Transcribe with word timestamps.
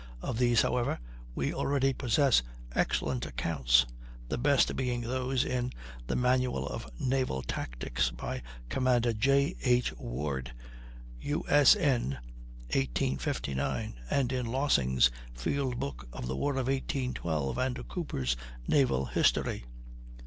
Of 0.19 0.39
these, 0.39 0.63
however, 0.63 0.97
we 1.35 1.53
already 1.53 1.93
possess 1.93 2.41
excellent 2.73 3.23
accounts, 3.27 3.85
the 4.29 4.37
best 4.39 4.75
being 4.75 5.01
those 5.01 5.45
in 5.45 5.71
the 6.07 6.15
"Manual 6.15 6.67
of 6.67 6.89
Naval 6.99 7.43
Tactics," 7.43 8.09
by 8.09 8.41
Commander 8.67 9.13
J. 9.13 9.55
H. 9.63 9.95
Ward, 9.99 10.55
U. 11.19 11.43
S. 11.47 11.75
N. 11.75 12.17
(1859), 12.73 13.93
and 14.09 14.33
in 14.33 14.47
Lossing's 14.47 15.11
"Field 15.35 15.79
Book 15.79 16.07
of 16.11 16.25
the 16.25 16.35
War 16.35 16.53
of 16.53 16.65
1812," 16.65 17.59
and 17.59 17.87
Cooper's 17.87 18.35
"Naval 18.67 19.05
History." 19.05 19.65